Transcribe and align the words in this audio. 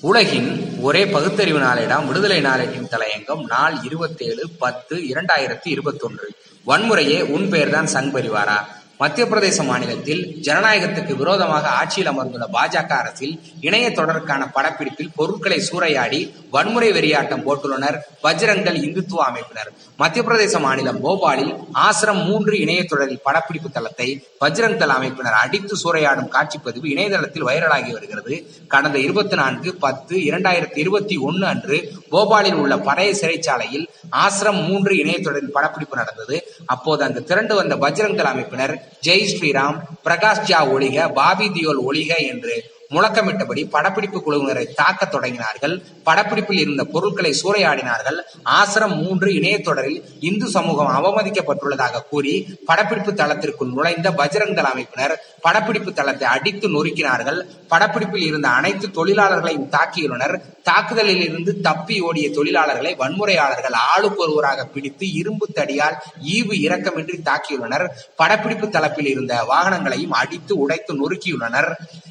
உலகின் 0.00 0.78
ஒரே 0.80 1.06
பகுத்தறிவு 1.06 1.58
நாளிடம் 1.58 2.06
விடுதலை 2.06 2.40
நாளேட்டின் 2.40 2.90
தலையங்கம் 2.90 3.44
நாள் 3.46 3.74
இருபத்தேழு 3.84 4.48
பத்து 4.58 4.96
இரண்டாயிரத்தி 4.96 5.68
இருபத்தொன்று. 5.68 6.30
வன்முறையே 6.66 7.22
உன் 7.22 7.48
பெயர்தான் 7.48 7.86
சங் 7.86 8.14
பரிவாரா? 8.14 8.64
மத்திய 9.00 9.24
பிரதேச 9.30 9.64
மாநிலத்தில் 9.64 10.22
ஜனநாயகத்துக்கு 10.46 11.12
விரோதமாக 11.20 11.66
ஆட்சியில் 11.80 12.10
அமர்ந்துள்ள 12.12 12.46
பாஜக 12.54 12.92
அரசில் 13.02 13.34
இணைய 13.66 13.86
தொடருக்கான 13.88 14.42
படப்பிடிப்பில் 14.56 15.12
பொருட்களை 15.18 15.58
சூறையாடி 15.68 16.20
வன்முறை 16.54 16.88
வெறியாட்டம் 16.96 17.44
போட்டுள்ளனர் 17.46 17.98
பஜ்ரங்கல் 18.24 18.78
இந்துத்துவ 18.86 19.20
அமைப்பினர். 19.28 19.70
மத்திய 19.96 20.22
பிரதேச 20.28 20.60
மாநிலம் 20.64 20.98
போபாலில் 21.04 21.52
ஆசிரம் 21.86 22.22
மூன்று 22.24 22.54
இணைய 22.64 22.80
தொடரில் 22.84 23.22
படப்பிடிப்பு 23.26 23.70
தளத்தை 23.70 24.08
பஜ்ரங்கல் 24.42 24.94
அமைப்பினர் 24.96 25.38
அடித்து 25.42 25.76
சூறையாடும் 25.84 26.32
காட்சிப்பதிவு 26.34 26.86
இணையதளத்தில் 26.94 27.46
வைரலாகி 27.50 27.90
வருகிறது. 27.92 28.34
கடந்த 28.74 28.98
இருபத்தி 28.98 29.36
நான்கு 29.42 29.70
பத்து 29.86 30.16
இரண்டாயிரத்தி 30.30 30.78
இருபத்தி 30.84 31.16
ஒன்னு 31.28 31.46
அன்று 31.46 31.78
போபாலில் 32.10 32.60
உள்ள 32.64 32.74
பழைய 32.90 33.12
சிறைச்சாலையில் 33.22 33.86
ஆசிரம் 34.24 34.60
மூன்று 34.68 34.92
இணைய 35.04 35.20
தொடரில் 35.20 35.56
படப்பிடிப்பு 35.56 36.02
நடந்தது. 36.02 36.36
அப்போது 36.66 37.04
அங்கு 37.08 37.24
திரண்டு 37.24 37.54
வந்த 37.54 37.76
பஜ்ரங்கல் 37.86 38.32
அமைப்பினர் 38.34 38.76
ஜெய் 39.02 39.28
ஸ்ரீராம் 39.28 39.78
பிரகாஷ் 40.04 40.44
ஜா 40.46 40.60
ஒளிக 40.74 41.06
பாபி 41.12 41.48
தியோல் 41.48 41.80
ஒளிக 41.84 42.12
என்று 42.24 42.56
முழக்கமிட்டபடி 42.94 43.68
படப்பிடிப்பு 43.68 44.18
குழுவினரை 44.26 44.66
தாக்க 44.74 45.08
தொடங்கினார்கள். 45.10 45.74
படப்பிடிப்பில் 46.06 46.60
இருந்த 46.60 46.84
பொருட்களை 46.84 47.32
சூறையாடினார்கள். 47.42 48.18
ஆசிரம் 48.44 48.94
மூன்று 49.02 49.30
இணையத்தொடரில் 49.30 50.02
இந்து 50.20 50.46
சமூகம் 50.46 50.92
அவமதிக்கப்பட்டுள்ளதாக 50.98 52.02
கூறி 52.10 52.34
படப்பிடிப்பு 52.66 53.12
தளத்திற்குள் 53.12 53.74
நுழைந்த 53.74 54.10
பஜ்ரங் 54.10 54.54
தள 54.54 54.68
அமைப்பினர் 54.74 55.14
படப்பிடிப்பு 55.40 55.92
தளத்தை 55.92 56.28
அடித்து 56.28 56.68
நொறுக்கினார்கள். 56.68 57.40
படப்பிடிப்பில் 57.70 58.26
இருந்த 58.30 58.48
அனைத்து 58.48 58.88
தொழிலாளர்களையும் 58.88 59.68
தாக்கியுள்ளனர். 59.76 60.40
தாக்குதலில் 60.62 61.22
இருந்து 61.22 61.60
தப்பி 61.60 62.00
ஓடிய 62.00 62.28
தொழிலாளர்களை 62.28 62.96
வன்முறையாளர்கள் 62.96 63.76
ஆளுக்கு 63.92 64.22
ஒருவராக 64.22 64.64
பிடித்து 64.64 65.12
இரும்பு 65.12 65.46
தடியால் 65.54 65.96
ஈவு 66.34 66.54
இரக்கமின்றி 66.66 67.16
தாக்கியுள்ளனர். 67.28 67.86
படப்பிடிப்பு 68.16 68.68
தளப்பில் 68.68 69.06
இருந்த 69.06 69.46
வாகனங்களையும் 69.48 70.16
அடித்து 70.22 70.56
உடைத்து 70.58 70.94
நொறுக்கியுள்ளனர். 71.00 71.70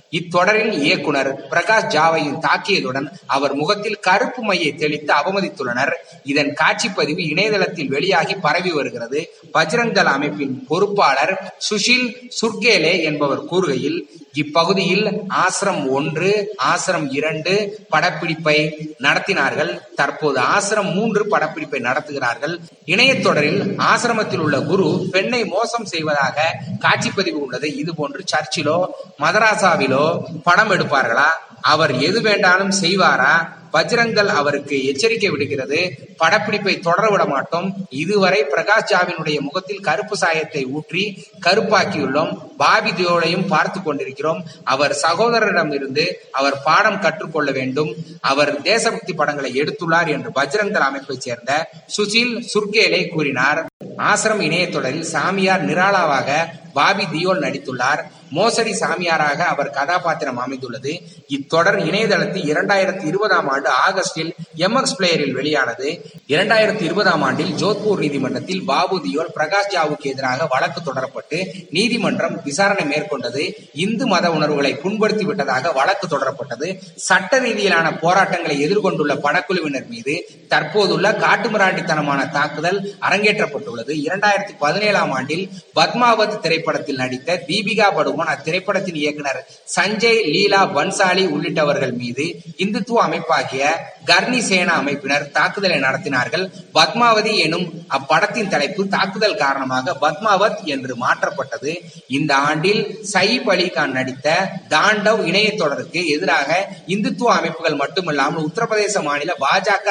இத்தொடரில் 0.10 0.72
இயக்குனர் 0.72 1.48
பிரகாஷ் 1.50 1.90
ஜாவையும் 1.90 2.40
தாக்கியதுடன் 2.40 3.08
அவர் 3.26 3.56
முகத்தில் 3.56 4.00
கருப்பு 4.00 4.44
மையை 4.44 4.76
தெளித்து 4.76 5.14
அவமதித்துள்ளனர். 5.14 5.92
இதன் 6.24 6.54
காட்சிப்பதிவு 6.54 7.20
இணையதளத்தில் 7.20 7.88
வெளியாகி 7.88 8.36
பரவி 8.36 8.72
வருகிறது. 8.72 9.30
பஜ்ரங் 9.54 9.96
அமைப்பின் 9.98 10.66
பொறுப்பாளர் 10.68 11.56
சுஷில் 11.70 12.30
சுர்கேலே 12.42 13.04
என்பவர் 13.04 13.46
கூறுகையில் 13.46 14.00
இப்பகுதியில் 14.42 15.06
ஆசிரம் 15.44 15.82
ஒன்று 15.98 16.30
ஆசிரம் 16.72 17.08
இரண்டு 17.20 17.54
படப்பிடிப்பை 17.90 18.58
நடத்தினார்கள். 19.04 19.72
தற்போது 20.00 20.40
ஆசிரம் 20.56 20.92
மூன்று 20.98 21.24
படப்பிடிப்பை 21.34 21.80
நடத்துகிறார்கள். 21.88 22.56
இணையத்தொடரில் 22.94 23.62
ஆசிரமத்தில் 23.92 24.44
உள்ள 24.46 24.60
குரு 24.72 24.90
பெண்ணை 25.12 25.42
மோசம் 25.46 25.88
செய்வதாக 25.94 26.38
காட்சிப்பதிவு 26.86 27.42
உள்ளது. 27.46 27.68
இது 27.82 27.92
போன்று 27.96 28.24
சர்ச்சிலோ 28.34 28.78
மதராசாவிலோ 29.20 30.06
படம் 30.48 30.72
எடுப்பார்களா? 30.72 31.30
அவர் 31.74 31.94
எது 32.08 32.22
வேண்டாலும் 32.22 32.74
செய்வாரா? 32.82 33.34
பஜ்ரங்கல் 33.74 34.28
அவருக்கு 34.28 34.86
எச்சரிக்கை 34.86 35.30
விடுகிறது. 35.30 35.80
படப்பிடிப்பை 36.18 36.80
தொடர 36.80 37.10
விட 37.10 37.26
மாட்டோம். 37.26 37.74
இதுவரை 37.90 38.46
பிரகாஷ் 38.56 38.92
ஜாவினுடைய 38.92 39.40
முகத்தில் 39.40 39.80
கருப்பு 39.80 40.18
சாயத்தை 40.18 40.66
ஊற்றி 40.66 41.24
கருப்பாக்கியுள்ளோம். 41.46 42.38
பாபி 42.58 42.92
தியோலையும் 42.92 43.48
பார்த்து 43.48 43.82
கொண்டிருக்கிறோம். 43.82 44.44
அவர் 44.64 44.98
சகோதரரிடம் 45.02 45.74
இருந்து 45.74 46.22
அவர் 46.32 46.64
பாடம் 46.64 47.00
கற்றுக்கொள்ள 47.00 47.52
வேண்டும். 47.52 47.96
அவர் 48.20 48.62
தேசபக்தி 48.62 49.14
படங்களை 49.14 49.62
எடுத்துள்ளார் 49.62 50.08
என்று 50.08 50.32
பஜ்ரங்கல் 50.36 50.88
அமைப்பைச் 50.90 51.22
சேர்ந்த 51.22 51.70
சுசில் 51.98 52.44
சுர்கேலே 52.54 53.10
கூறினார். 53.10 53.66
ஆசிரம் 53.98 54.42
இணையத்தொடரில் 54.42 55.10
சாமியார் 55.14 55.66
நிராளாவாக 55.66 56.46
பாபி 56.78 57.06
தியோல் 57.14 57.44
நடித்துள்ளார். 57.46 58.02
மோசடி 58.30 58.72
சாமியாராக 58.72 59.40
அவர் 59.46 59.70
கதாபாத்திரம் 59.70 60.38
அமைந்துள்ளது. 60.38 60.92
இத்தொடர் 61.28 61.80
இணையதளத்தில் 61.80 62.48
இரண்டாயிரத்தி 62.54 63.06
இருபதாம் 63.06 63.48
ஆண்டு 63.50 63.70
ஆகஸ்டில் 63.88 64.32
எம்எக்ஸ் 64.58 64.96
பிளேயரில் 64.98 65.32
வெளியானது. 65.32 65.88
இரண்டாயிரத்தி 66.28 66.82
இருபதாம் 66.82 67.22
ஆண்டில் 67.22 67.54
ஜோத்பூர் 67.56 67.98
நீதிமன்றத்தில் 67.98 68.66
பாபு 68.66 68.96
தியோல் 68.98 69.34
பிரகாஷ் 69.38 69.72
ஜாவுக்கு 69.74 70.08
எதிராக 70.14 70.48
வழக்கு 70.50 70.82
தொடரப்பட்டு 70.82 71.38
நீதிமன்றம் 71.70 72.42
விசாரணை 72.44 72.86
மேற்கொண்டது. 72.94 73.44
இந்து 73.74 74.08
மத 74.08 74.32
உணர்வுகளை 74.32 74.74
புண்படுத்தி 74.84 75.24
விட்டதாக 75.24 75.72
வழக்கு 75.72 76.08
தொடரப்பட்டது. 76.08 76.68
சட்ட 77.10 77.40
ரீதியிலான 77.40 77.98
போராட்டங்களை 78.00 78.58
எதிர்கொண்டுள்ள 78.60 79.14
படக்குழுவினர் 79.24 79.88
மீது 79.88 80.16
தற்போதுள்ள 80.48 81.08
காட்டுமிராண்டித்தனமான 81.24 82.22
தாக்குதல் 82.32 82.80
அரங்கேற்றப்பட்டுள்ளது. 83.10 83.94
இரண்டாயிரத்தி 84.08 84.54
பதினேழாம் 84.60 85.12
ஆண்டில் 85.12 85.46
பத்மாவத் 85.76 86.40
திரைப்படத்தில் 86.68 87.02
நடித்த 87.04 87.36
தீபிகா 87.50 87.88
படுகோன் 87.98 88.32
அத்திரைப்படத்தின் 88.34 88.98
இயக்குனர் 89.02 89.40
சஞ்சய் 89.76 90.22
லீலா 90.34 90.62
பன்சாலி 90.78 91.24
உள்ளிட்டவர்கள் 91.36 91.94
மீது 92.02 92.26
இந்துத்துவ 92.64 93.00
அமைப்பாகிய 93.08 93.64
கர்ணி 94.10 94.40
சேனா 94.48 94.74
அமைப்பினர் 94.82 95.26
தாக்குதலை 95.38 95.78
நடத்தினார்கள். 95.86 96.44
பத்மாவதி 96.78 97.34
எனும் 97.46 97.66
அப்படத்தின் 97.98 98.52
தலைப்பு 98.54 98.84
தாக்குதல் 98.96 99.40
காரணமாக 99.44 99.96
பத்மாவத் 100.04 100.60
என்று 100.74 100.94
மாற்றப்பட்டது. 101.04 101.72
இந்த 102.18 102.32
ஆண்டில் 102.50 102.82
சயீப் 103.14 103.50
அலி 103.54 103.68
கான் 103.78 103.96
நடித்த 103.98 104.28
தாண்டவ் 104.74 105.24
இணைய 105.30 105.50
தொடருக்கு 105.62 106.02
எதிராக 106.16 106.50
இந்துத்துவ 106.96 107.32
அமைப்புகள் 107.40 107.80
மட்டுமல்லாமல் 107.84 108.48
உத்தரப்பிரதேச 108.50 109.04
மாநில 109.10 109.34
பாஜக 109.46 109.88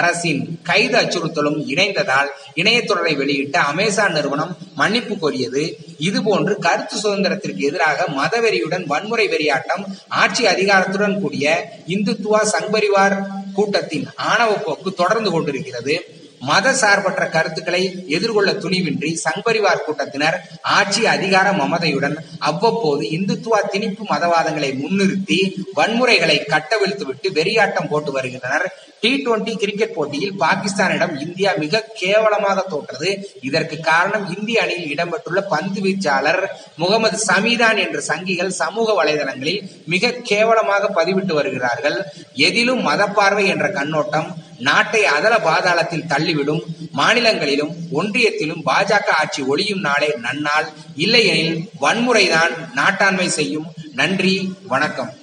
அரசின் 0.00 0.42
கைது 0.70 0.98
அச்சுறுத்தலும் 1.02 1.60
இணைந்ததால் 1.72 2.32
இணைய 2.60 2.78
தொடரை 2.84 3.14
வெளியிட்ட 3.22 3.58
அமேசான் 3.72 4.16
நிறுவனம் 4.18 4.54
மன்னிப்பு 4.80 5.14
கோரியது. 5.22 5.64
இதுபோன்று 6.08 6.54
கருத்து 6.58 6.96
சுதந்திரத்திற்கு 7.02 7.62
எதிராக 7.70 8.06
மதவெறியுடன் 8.16 8.86
வன்முறை 8.86 9.28
வெறியாட்டம் 9.28 9.84
ஆட்சி 10.08 10.44
அதிகாரத்துடன் 10.44 11.20
கூடிய 11.20 11.46
இந்துத்துவா 11.88 12.40
சங்பரிவார் 12.54 13.16
கூட்டத்தின் 13.54 14.06
ஆணவ 14.16 14.50
போக்கு 14.54 14.92
தொடர்ந்து 14.94 15.30
கொண்டிருக்கிறது. 15.30 15.94
மத 16.40 16.72
சார்பற்ற 16.72 17.28
கருத்துக்களை 17.28 17.82
எதிர்கொள்ள 18.06 18.52
துணிவின்றி 18.52 19.10
சங்பரிவார் 19.24 19.84
கூட்டத்தினர் 19.86 20.36
ஆட்சி 20.60 21.06
அதிகார 21.06 21.50
மமதையுடன் 21.52 22.16
அவ்வப்போது 22.38 23.04
இந்துத்துவா 23.16 23.60
திணிப்பு 23.72 24.04
மதவாதங்களை 24.12 24.70
முன்னிறுத்தி 24.82 25.38
வன்முறைகளை 25.74 26.36
கட்டவிழ்த்துவிட்டு 26.52 27.30
வெறியாட்டம் 27.38 27.88
போட்டு 27.88 28.12
வருகின்றனர். 28.12 28.66
டி 29.00 29.10
டுவெண்டி 29.24 29.52
கிரிக்கெட் 29.56 29.94
போட்டியில் 29.94 30.36
பாகிஸ்தானிடம் 30.40 31.20
இந்தியா 31.20 31.50
மிக 31.56 31.82
கேவலமாக 32.00 32.64
தோற்றது. 32.68 33.10
இதற்கு 33.40 33.80
காரணம் 33.80 34.36
இந்திய 34.36 34.62
அணியில் 34.62 34.90
இடம்பெற்றுள்ள 34.94 35.40
பந்து 35.54 35.80
வீச்சாளர் 35.80 36.42
முகமது 36.76 37.18
சமீதான் 37.26 37.78
என்ற 37.84 38.00
சங்கிகள் 38.08 38.58
சமூக 38.62 39.04
வலைதளங்களில் 39.04 39.62
மிக 39.84 40.10
கேவலமாக 40.10 41.04
பதிவிட்டு 41.04 41.32
வருகிறார்கள். 41.32 41.98
எதிலும் 42.34 42.86
மதப்பார்வை 42.86 43.46
என்ற 43.46 43.68
கண்ணோட்டம் 43.68 44.28
நாட்டை 44.58 45.04
அதல 45.04 45.36
பாதாளத்தில் 45.36 46.06
தள்ளிவிடும் 46.06 46.60
மாநிலங்களிலும் 46.92 47.76
ஒன்றியத்திலும் 47.92 48.62
பாஜக 48.66 49.08
ஆட்சி 49.18 49.42
ஒளியும் 49.42 49.80
நாளே 49.80 50.14
நன்னாள். 50.22 50.66
இல்லையெனில் 50.96 51.70
வன்முறைதான் 51.80 52.68
நாட்டாண்மை 52.74 53.26
செய்யும். 53.26 53.66
நன்றி 53.94 54.54
வணக்கம். 54.66 55.17